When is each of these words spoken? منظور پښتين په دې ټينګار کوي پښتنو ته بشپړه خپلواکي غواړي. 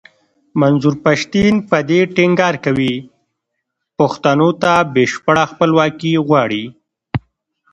منظور 0.61 0.95
پښتين 1.05 1.53
په 1.69 1.77
دې 1.89 1.99
ټينګار 2.15 2.55
کوي 2.65 2.93
پښتنو 3.99 4.49
ته 4.61 4.73
بشپړه 4.93 5.43
خپلواکي 5.51 6.13
غواړي. 6.27 6.63